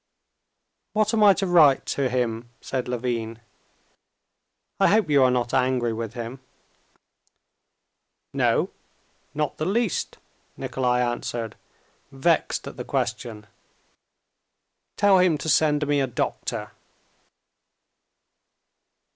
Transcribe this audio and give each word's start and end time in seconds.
"What 0.93 1.13
am 1.13 1.21
I 1.23 1.35
to 1.35 1.45
write 1.45 1.85
to 1.93 2.09
him?" 2.09 2.49
said 2.59 2.87
Levin. 2.87 3.39
"I 4.79 4.87
hope 4.87 5.11
you 5.11 5.21
are 5.21 5.29
not 5.29 5.53
angry 5.53 5.93
with 5.93 6.15
him?" 6.15 6.39
"No, 8.33 8.71
not 9.35 9.57
the 9.57 9.65
least!" 9.67 10.17
Nikolay 10.57 11.03
answered, 11.03 11.55
vexed 12.11 12.67
at 12.67 12.77
the 12.77 12.83
question. 12.83 13.45
"Tell 14.97 15.19
him 15.19 15.37
to 15.37 15.47
send 15.47 15.85
me 15.85 16.01
a 16.01 16.07
doctor." 16.07 16.71